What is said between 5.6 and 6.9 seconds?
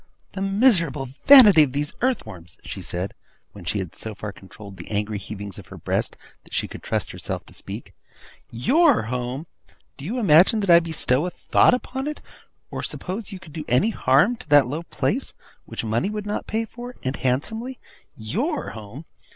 her breast, that she could